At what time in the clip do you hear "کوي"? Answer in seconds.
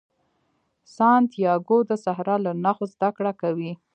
3.41-3.71